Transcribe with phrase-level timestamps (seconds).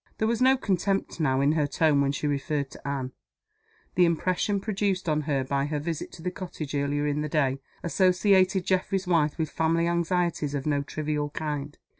[0.17, 3.11] There was no contempt now in her tone when she referred to Anne.
[3.93, 7.59] The impression produced on her by her visit to the cottage, earlier in the day,
[7.83, 11.77] associated Geoffrey's wife with family anxieties of no trivial kind.